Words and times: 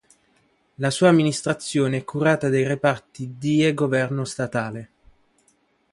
La 0.77 0.89
sua 0.89 1.09
amministrazione 1.09 1.97
è 1.97 2.03
curata 2.03 2.49
dai 2.49 2.65
reparti 2.65 3.35
die 3.37 3.71
Governo 3.75 4.25
Statale. 4.25 4.89